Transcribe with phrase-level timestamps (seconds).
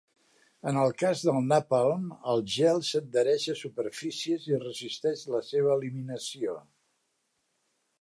[0.69, 6.61] En el cas del napalm, el gel s'adhereix a superfícies i resisteix la seva eliminació.